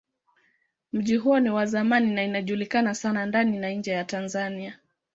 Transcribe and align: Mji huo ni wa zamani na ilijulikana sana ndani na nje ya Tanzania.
Mji 0.93 1.17
huo 1.17 1.39
ni 1.39 1.49
wa 1.49 1.65
zamani 1.65 2.13
na 2.15 2.23
ilijulikana 2.23 2.95
sana 2.95 3.25
ndani 3.25 3.57
na 3.59 3.69
nje 3.71 3.91
ya 3.91 4.03
Tanzania. 4.03 4.79